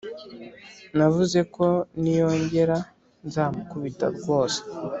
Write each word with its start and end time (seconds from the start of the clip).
Navuze 0.97 1.39
ko 1.55 1.65
niyongera 2.01 2.77
nzamukubita 3.27 4.07
rwose 4.17 4.59